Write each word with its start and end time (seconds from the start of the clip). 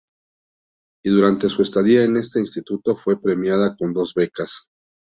Y 1.05 1.11
durante 1.11 1.47
su 1.47 1.61
estadía 1.61 2.03
en 2.03 2.17
este 2.17 2.39
instituto 2.39 2.95
fue 2.97 3.21
premiada 3.21 3.75
con 3.77 3.93
dos 3.93 4.15
becas. 4.15 4.71